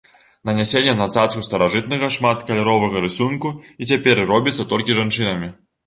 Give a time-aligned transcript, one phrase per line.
[0.49, 5.57] Нанясенне на цацку старажытнага шматкаляровага рысунку і цяпер робіцца толькі жанчынамі.